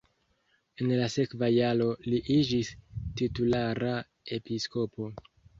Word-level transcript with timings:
En 0.85 0.93
la 1.01 1.09
sekva 1.15 1.49
jaro 1.57 1.89
li 2.07 2.23
iĝis 2.37 2.73
titulara 3.21 3.95
episkopo. 4.39 5.13